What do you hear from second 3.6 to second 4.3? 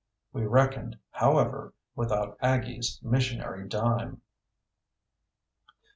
dime.